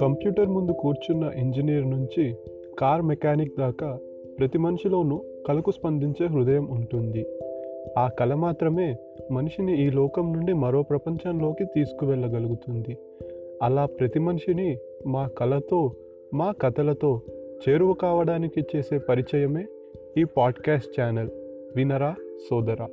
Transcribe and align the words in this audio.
Computer 0.00 0.46
ముందు 0.46 0.72
కూర్చున్న 0.72 1.32
engineer 1.36 1.90
నుంచి 1.90 2.34
కార్ 2.78 3.02
మెకానిక్ 3.02 3.58
దాకా 3.58 3.98
ప్రతి 4.38 4.58
మనిషిలోనూ 4.58 5.22
కలకు 5.46 5.70
స్పందించే 5.70 6.26
హృదయం 6.26 6.68
ఉంటుంది. 6.70 7.26
ఆ 7.98 8.08
కళ 8.08 8.34
మాత్రమే 8.34 8.96
మనిషిని 9.30 9.86
ఈ 9.86 9.90
లోకం 9.90 10.32
నుండి 10.32 10.52
మరో 10.52 10.82
ప్రపంచంలోకి 10.82 11.64
తీసుకువెళ్ళగలుగుతుంది. 11.64 12.98
అలా 13.62 13.86
ప్రతి 13.86 14.18
మనిషిని 14.18 14.78
మా 15.06 15.28
కళతో 15.38 15.90
మా 16.34 16.52
కథలతో 16.52 17.20
చేరువ 17.68 17.92
కావడానికి 17.92 18.64
చేసే 18.76 18.98
పరిచయమే 18.98 19.66
ఈ 20.18 20.24
పాడ్కాస్ట్ 20.24 21.00
ఛానల్. 21.00 21.30
వినరా 21.76 22.14
సోదరా? 22.50 22.88